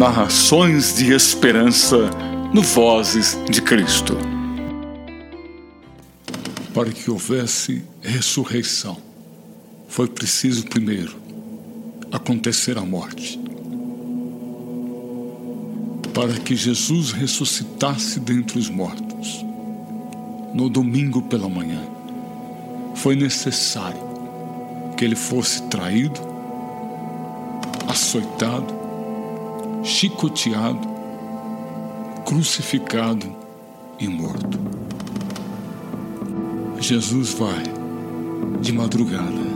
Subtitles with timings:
[0.00, 2.08] Narrações de esperança
[2.54, 4.16] no Vozes de Cristo.
[6.72, 8.96] Para que houvesse ressurreição,
[9.88, 11.14] foi preciso primeiro
[12.10, 13.38] acontecer a morte.
[16.14, 19.44] Para que Jesus ressuscitasse dentre os mortos,
[20.54, 21.82] no domingo pela manhã,
[22.94, 24.00] foi necessário
[24.96, 26.18] que ele fosse traído,
[27.86, 28.79] açoitado,
[29.82, 30.88] chicoteado,
[32.24, 33.34] crucificado
[33.98, 34.58] e morto.
[36.78, 37.62] Jesus vai
[38.60, 39.50] de madrugada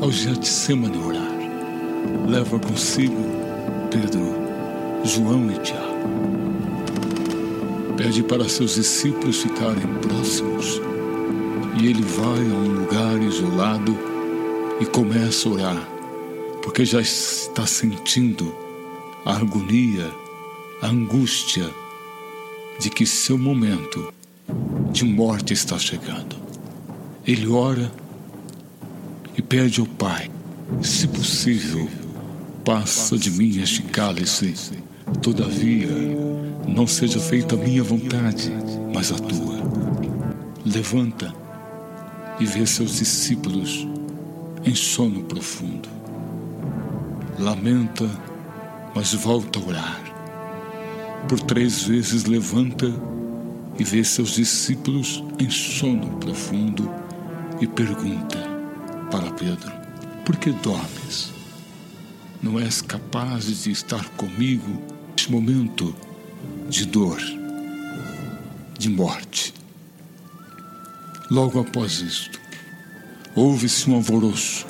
[0.00, 1.38] ao Getsemane orar.
[2.28, 3.16] Leva consigo
[3.90, 4.22] Pedro,
[5.04, 5.88] João e Tiago.
[7.96, 10.80] Pede para seus discípulos ficarem próximos
[11.80, 13.96] e ele vai a um lugar isolado
[14.80, 15.88] e começa a orar,
[16.62, 18.67] porque já está sentindo
[19.24, 20.10] a agonia,
[20.82, 21.68] a angústia
[22.78, 24.12] de que seu momento
[24.92, 26.36] de morte está chegando.
[27.26, 27.92] Ele ora
[29.36, 30.30] e pede ao Pai,
[30.82, 31.88] se possível,
[32.64, 34.54] passa de mim este cálice,
[35.22, 35.88] todavia,
[36.66, 38.52] não seja feita a minha vontade,
[38.94, 39.58] mas a tua.
[40.64, 41.34] Levanta
[42.38, 43.86] e vê seus discípulos
[44.64, 45.88] em sono profundo.
[47.38, 48.08] Lamenta
[48.94, 50.02] mas volta a orar.
[51.28, 52.92] Por três vezes levanta
[53.78, 56.90] e vê seus discípulos em sono profundo
[57.60, 58.38] e pergunta
[59.10, 59.72] para Pedro:
[60.24, 61.32] Por que dormes?
[62.42, 64.82] Não és capaz de estar comigo
[65.28, 65.94] neste momento
[66.68, 67.20] de dor,
[68.78, 69.52] de morte?
[71.30, 72.40] Logo após isto,
[73.34, 74.66] ouve-se um alvoroço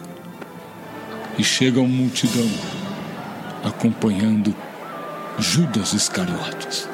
[1.39, 2.49] e chega uma multidão
[3.65, 4.55] acompanhando
[5.39, 6.89] Judas Iscariotes.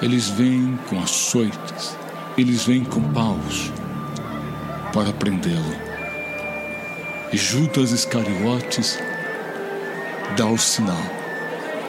[0.00, 1.96] Eles vêm com açoites,
[2.38, 3.72] eles vêm com paus
[4.92, 5.90] para prendê-lo.
[7.32, 8.98] E Judas Iscariotes
[10.36, 11.02] dá o sinal: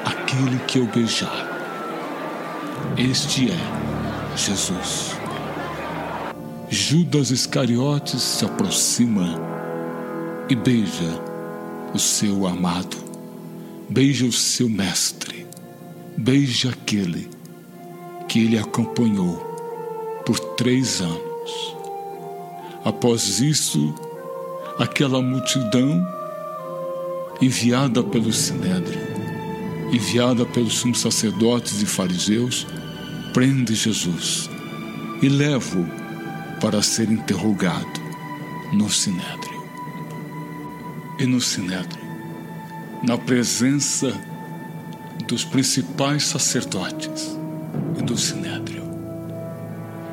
[0.06, 1.48] aquele que eu beijar.
[2.98, 5.16] Este é Jesus.
[6.70, 9.40] Judas Iscariotes se aproxima
[10.50, 11.20] e beija
[11.94, 13.11] o seu amado
[13.92, 15.46] Beija o seu mestre,
[16.16, 17.30] beija aquele
[18.30, 19.36] que ele acompanhou
[20.26, 21.76] por três anos.
[22.86, 23.94] Após isso,
[24.80, 26.08] aquela multidão
[27.42, 28.98] enviada pelo Sinédrio,
[29.92, 32.66] enviada pelos sumos sacerdotes e fariseus,
[33.34, 34.50] prende Jesus
[35.22, 35.86] e leva-o
[36.62, 38.00] para ser interrogado
[38.72, 39.62] no Sinédrio.
[41.20, 42.01] E no Sinédrio,
[43.04, 44.14] na presença
[45.28, 47.38] dos principais sacerdotes
[47.98, 48.84] e do sinédrio.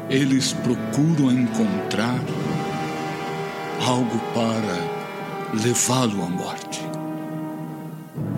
[0.09, 2.19] Eles procuram encontrar
[3.87, 6.81] algo para levá-lo à morte.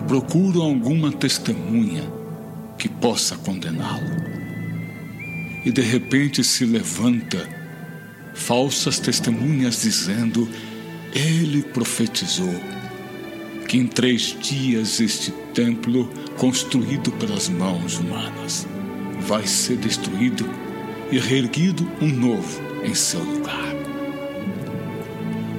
[0.09, 2.03] Procuram alguma testemunha
[2.77, 4.31] que possa condená-lo.
[5.65, 7.49] E de repente se levanta
[8.35, 10.49] falsas testemunhas dizendo:
[11.15, 12.80] Ele profetizou
[13.71, 18.67] que em três dias este templo, construído pelas mãos humanas,
[19.21, 20.45] vai ser destruído
[21.09, 23.73] e reerguido um novo em seu lugar.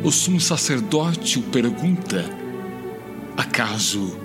[0.04, 2.26] O sumo sacerdote o pergunta:
[3.38, 4.18] Acaso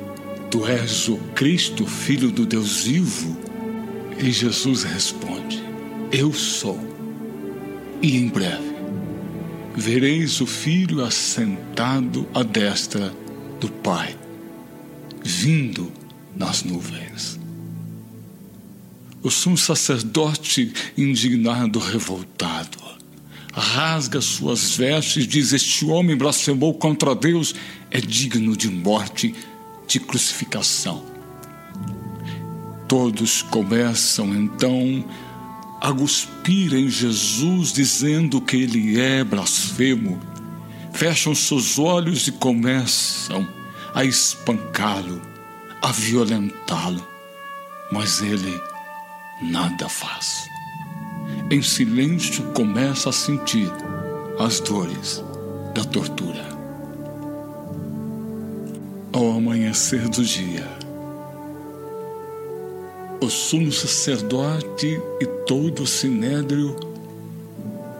[0.50, 3.36] tu és o Cristo, filho do Deus vivo?
[4.18, 5.62] E Jesus responde:
[6.10, 6.80] Eu sou.
[8.02, 8.74] E em breve
[9.76, 13.12] vereis o filho assentado à destra
[13.60, 14.16] do Pai
[15.26, 15.92] vindo
[16.36, 17.38] nas nuvens.
[19.22, 22.78] O sumo sacerdote, indignado, revoltado,
[23.52, 27.54] rasga suas vestes e diz: Este homem blasfemou contra Deus,
[27.90, 29.34] é digno de morte,
[29.88, 31.04] de crucificação.
[32.86, 35.04] Todos começam então
[35.80, 40.20] a cuspir em Jesus, dizendo que ele é blasfemo
[40.96, 43.46] fecham seus olhos e começam
[43.94, 45.20] a espancá-lo,
[45.82, 47.06] a violentá-lo,
[47.92, 48.58] mas ele
[49.42, 50.48] nada faz.
[51.50, 53.70] Em silêncio começa a sentir
[54.38, 55.22] as dores
[55.74, 56.46] da tortura.
[59.12, 60.66] Ao amanhecer do dia,
[63.20, 66.74] o sumo sacerdote e todo o sinédrio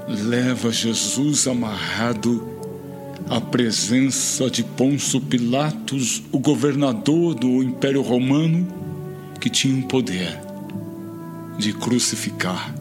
[0.09, 2.56] leva Jesus amarrado
[3.29, 8.67] a presença de Pôncio Pilatos, o governador do Império Romano,
[9.41, 10.39] que tinha o poder
[11.59, 12.73] de crucificar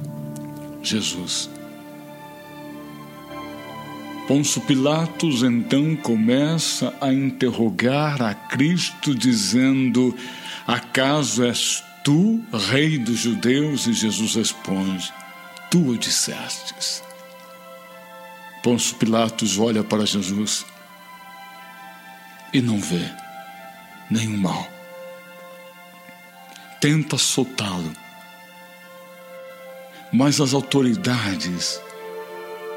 [0.83, 1.50] Jesus.
[4.27, 10.15] Pôncio Pilatos então começa a interrogar a Cristo, dizendo:
[10.65, 12.41] Acaso és tu,
[12.71, 13.86] rei dos judeus?
[13.86, 15.13] E Jesus responde:
[15.69, 17.05] Tu o dissestes.
[18.65, 20.65] Pôncio Pilatos olha para Jesus
[22.51, 23.07] e não vê
[24.09, 24.67] nenhum mal.
[26.81, 27.94] Tenta soltá-lo,
[30.12, 31.79] mas as autoridades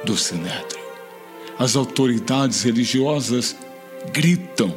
[0.04, 0.78] do Sinédrio
[1.58, 3.56] as autoridades religiosas
[4.12, 4.76] gritam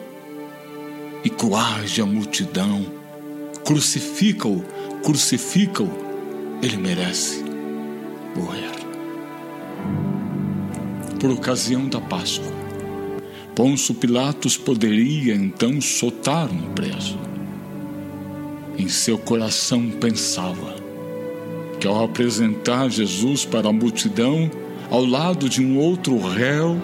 [1.25, 2.85] e coage a multidão,
[3.65, 4.63] crucificam-o,
[5.03, 5.91] crucificam-o,
[6.63, 7.43] ele merece
[8.33, 8.80] morrer.
[11.21, 12.51] Por ocasião da Páscoa,
[13.53, 17.15] Pôncio Pilatos poderia então soltar um preso.
[18.75, 20.73] Em seu coração pensava
[21.79, 24.49] que ao apresentar Jesus para a multidão,
[24.89, 26.75] ao lado de um outro réu,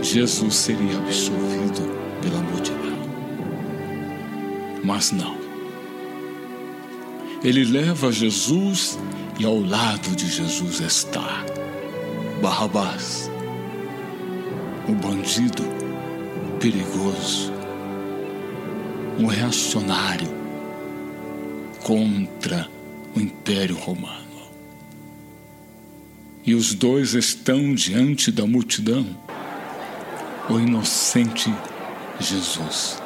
[0.00, 1.82] Jesus seria absolvido
[2.22, 2.98] pela multidão.
[4.82, 5.36] Mas não.
[7.44, 8.98] Ele leva Jesus
[9.38, 11.44] e ao lado de Jesus está
[12.44, 13.30] Barrabás,
[14.86, 15.62] o bandido
[16.60, 17.50] perigoso,
[19.18, 20.28] um reacionário
[21.82, 22.68] contra
[23.16, 24.42] o Império Romano
[26.44, 29.06] e os dois estão diante da multidão.
[30.50, 31.50] O inocente
[32.20, 33.02] Jesus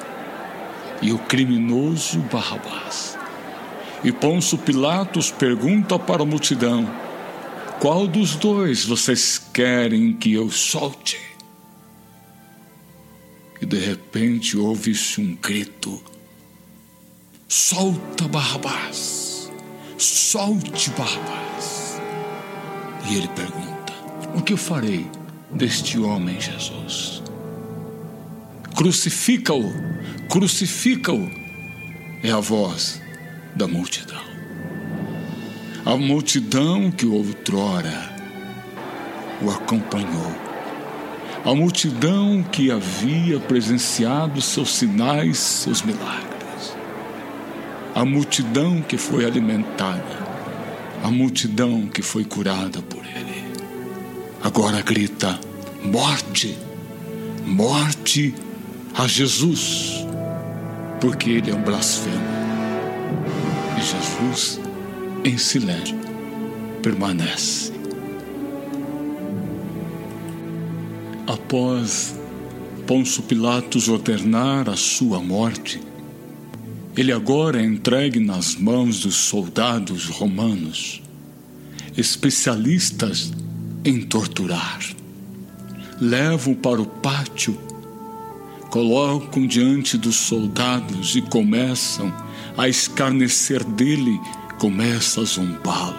[1.00, 3.16] e o criminoso Barrabás.
[4.02, 7.07] E Pôncio Pilatos pergunta para a multidão:
[7.80, 11.16] Qual dos dois vocês querem que eu solte?
[13.60, 16.02] E de repente ouve-se um grito:
[17.48, 19.48] Solta Barrabás!
[19.96, 22.00] Solte Barrabás!
[23.08, 23.92] E ele pergunta:
[24.34, 25.06] O que eu farei
[25.52, 27.22] deste homem, Jesus?
[28.74, 29.72] Crucifica-o,
[30.28, 31.30] crucifica-o,
[32.24, 33.00] é a voz
[33.54, 34.27] da multidão.
[35.88, 38.14] A multidão que outrora
[39.40, 40.34] o acompanhou.
[41.44, 46.76] A multidão que havia presenciado seus sinais, seus milagres.
[47.94, 50.28] A multidão que foi alimentada
[51.02, 53.44] a multidão que foi curada por ele.
[54.42, 55.38] Agora grita:
[55.82, 56.56] morte,
[57.46, 58.34] morte
[58.94, 60.06] a Jesus,
[61.00, 62.38] porque ele é um blasfemo.
[63.76, 64.60] E Jesus,
[65.28, 65.94] em silêncio,
[66.82, 67.70] permanece.
[71.26, 72.18] Após
[72.86, 75.80] Pôncio Pilatos ordenar a sua morte,
[76.96, 81.02] ele agora é entregue nas mãos dos soldados romanos,
[81.94, 83.30] especialistas
[83.84, 84.80] em torturar.
[86.00, 87.58] Levam para o pátio,
[88.70, 92.12] colocam diante dos soldados e começam
[92.56, 94.18] a escarnecer dele,
[94.58, 95.96] começam a zombá-lo.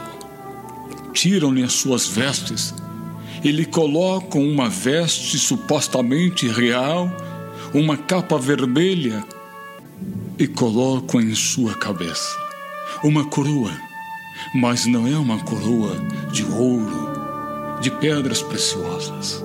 [1.13, 2.73] Tiram-lhe as suas vestes
[3.43, 7.09] e lhe colocam uma veste supostamente real,
[7.73, 9.23] uma capa vermelha
[10.37, 12.49] e colocam em sua cabeça
[13.03, 13.71] uma coroa,
[14.53, 15.95] mas não é uma coroa
[16.31, 19.43] de ouro, de pedras preciosas.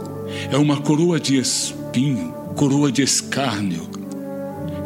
[0.51, 3.89] É uma coroa de espinho, coroa de escárnio,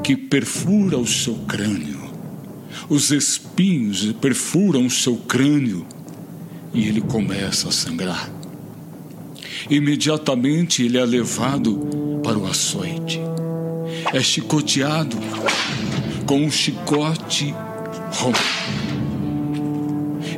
[0.05, 2.08] que perfura o seu crânio.
[2.89, 5.87] Os espinhos perfuram o seu crânio
[6.73, 8.31] e ele começa a sangrar.
[9.69, 13.21] Imediatamente ele é levado para o açoite.
[14.13, 15.17] É chicoteado
[16.27, 17.55] com um chicote
[18.13, 18.89] romano.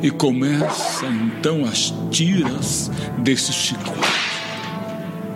[0.01, 4.21] E começa então as tiras desse chicote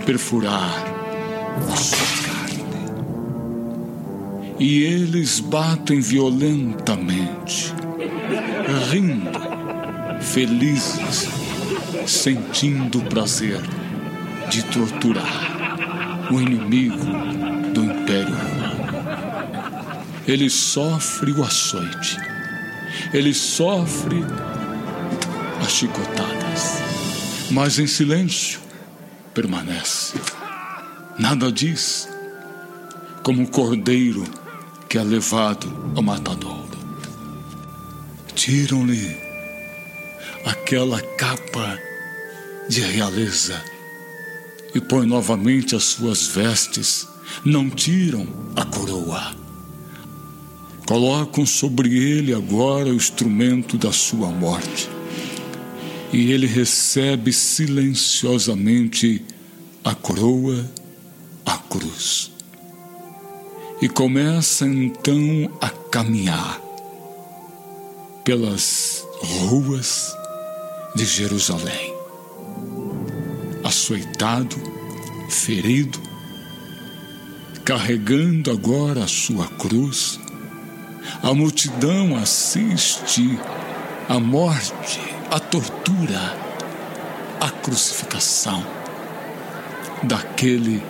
[0.06, 0.96] perfurar
[1.75, 2.45] sua carne.
[4.58, 7.74] E eles batem violentamente,
[8.90, 9.30] rindo,
[10.22, 11.30] felizes,
[12.08, 13.60] sentindo o prazer
[14.50, 17.06] de torturar o inimigo
[17.74, 18.76] do Império Romano.
[20.26, 22.18] Ele sofre o açoite,
[23.14, 24.24] ele sofre
[25.62, 26.80] as chicotadas,
[27.52, 28.60] mas em silêncio
[29.34, 30.18] permanece.
[31.20, 32.08] Nada diz,
[33.22, 34.24] como o cordeiro
[34.89, 36.77] que é levado ao matadouro.
[38.34, 39.18] Tiram-lhe
[40.46, 41.80] aquela capa
[42.70, 43.62] de realeza
[44.74, 47.08] e põe novamente as suas vestes,
[47.44, 49.34] não tiram a coroa.
[50.86, 54.89] Colocam sobre ele agora o instrumento da sua morte.
[56.13, 59.25] E ele recebe silenciosamente
[59.84, 60.70] a coroa,
[61.46, 62.35] a cruz.
[63.82, 66.62] E começa então a caminhar
[68.24, 70.15] pelas ruas
[70.96, 71.94] de Jerusalém.
[73.65, 74.55] Açoitado,
[75.29, 76.00] ferido,
[77.65, 80.20] carregando agora a sua cruz,
[81.22, 83.38] a multidão assiste
[84.08, 86.38] à morte, à tortura,
[87.41, 88.65] à crucificação
[90.03, 90.82] daquele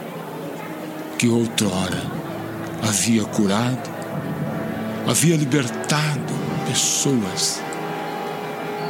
[1.18, 2.25] que outrora
[2.88, 3.90] havia curado,
[5.08, 6.34] havia libertado
[6.68, 7.62] pessoas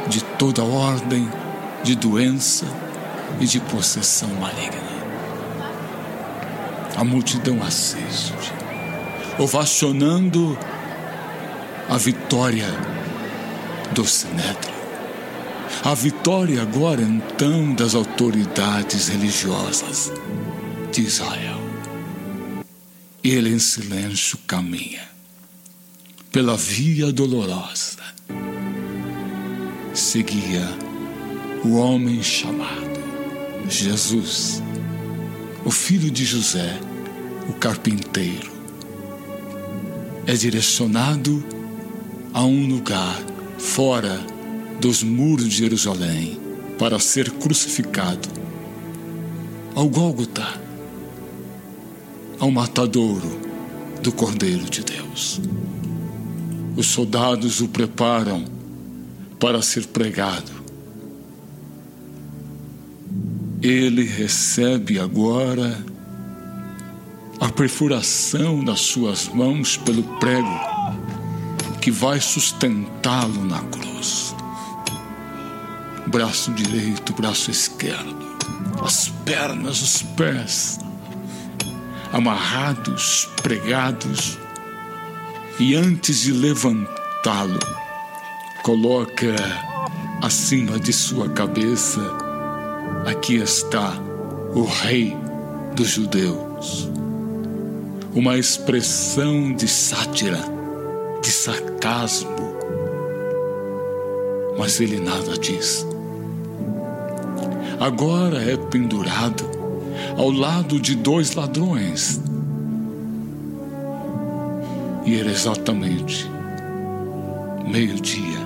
[0.08, 1.28] de toda ordem
[1.82, 2.66] de doença
[3.40, 4.96] e de possessão maligna.
[6.96, 8.52] A multidão assiste,
[9.38, 10.58] ovacionando
[11.88, 12.66] a vitória
[13.92, 14.74] do Sinédrio.
[15.84, 20.10] A vitória agora então das autoridades religiosas
[20.90, 21.65] de Israel.
[23.28, 25.02] Ele em silêncio caminha
[26.30, 27.98] pela via dolorosa.
[29.92, 30.64] Seguia
[31.64, 33.00] o homem chamado
[33.68, 34.62] Jesus,
[35.64, 36.78] o filho de José,
[37.48, 38.52] o carpinteiro.
[40.24, 41.44] É direcionado
[42.32, 43.20] a um lugar
[43.58, 44.24] fora
[44.80, 46.40] dos muros de Jerusalém
[46.78, 48.28] para ser crucificado
[49.74, 50.64] ao Gólgota,
[52.38, 53.40] ao matadouro
[54.02, 55.40] do Cordeiro de Deus.
[56.76, 58.44] Os soldados o preparam
[59.40, 60.52] para ser pregado.
[63.62, 65.84] Ele recebe agora
[67.40, 70.76] a perfuração das suas mãos pelo prego
[71.80, 74.34] que vai sustentá-lo na cruz.
[76.06, 78.16] Braço direito, braço esquerdo,
[78.82, 80.78] as pernas, os pés,
[82.12, 84.38] amarrados, pregados,
[85.58, 87.58] e antes de levantá-lo,
[88.62, 89.34] coloca
[90.22, 92.00] acima de sua cabeça:
[93.06, 93.94] aqui está
[94.54, 95.16] o Rei
[95.74, 96.90] dos Judeus.
[98.14, 100.56] Uma expressão de sátira
[101.22, 102.56] de sarcasmo.
[104.58, 105.86] Mas ele nada diz.
[107.78, 109.44] Agora é pendurado
[110.16, 112.20] ao lado de dois ladrões.
[115.04, 116.28] E era exatamente
[117.66, 118.38] meio-dia,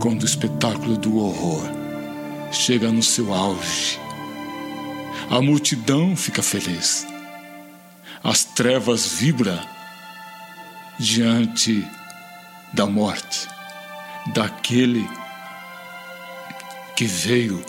[0.00, 1.62] quando o espetáculo do horror
[2.50, 4.00] chega no seu auge.
[5.30, 7.06] A multidão fica feliz.
[8.22, 9.58] As trevas vibram
[10.98, 11.86] diante
[12.72, 13.48] da morte
[14.32, 15.08] daquele
[16.96, 17.62] que veio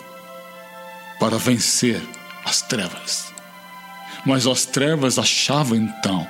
[1.18, 2.00] para vencer
[2.46, 3.32] as trevas.
[4.24, 6.26] Mas as trevas achavam então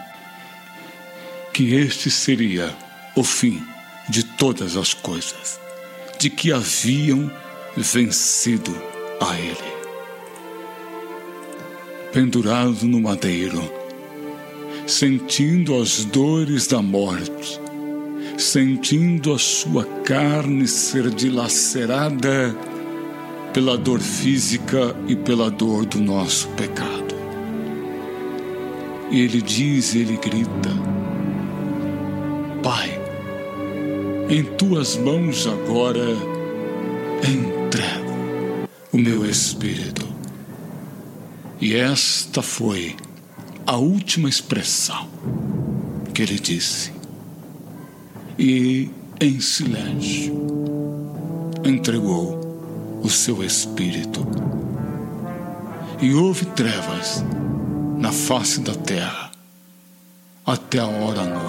[1.52, 2.74] que este seria
[3.14, 3.62] o fim
[4.08, 5.60] de todas as coisas,
[6.18, 7.30] de que haviam
[7.76, 8.74] vencido
[9.20, 9.76] a ele.
[12.12, 13.70] Pendurado no madeiro,
[14.86, 17.60] sentindo as dores da morte,
[18.38, 22.54] sentindo a sua carne ser dilacerada
[23.56, 27.14] pela dor física e pela dor do nosso pecado.
[29.10, 30.68] E ele diz, ele grita:
[32.62, 33.00] Pai,
[34.28, 36.04] em tuas mãos agora
[37.26, 40.06] entrego o meu espírito.
[41.58, 42.94] E esta foi
[43.66, 45.08] a última expressão
[46.12, 46.92] que ele disse.
[48.38, 50.34] E, em silêncio,
[51.64, 52.45] entregou
[53.06, 54.26] o seu espírito.
[56.02, 57.24] E houve trevas
[57.96, 59.30] na face da terra
[60.44, 61.45] até a hora nova.